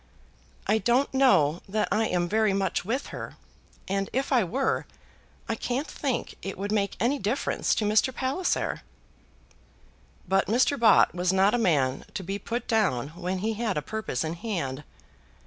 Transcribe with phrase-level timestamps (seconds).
[0.65, 3.37] "I don't know that I am very much with her,
[3.87, 4.87] and if I were
[5.47, 8.11] I can't think it would make any difference to Mr.
[8.11, 8.81] Palliser."
[10.27, 10.79] But Mr.
[10.79, 14.33] Bott was not a man to be put down when he had a purpose in
[14.33, 14.83] hand.